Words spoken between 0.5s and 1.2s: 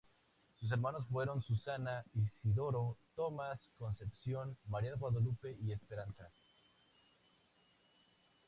Sus hermanos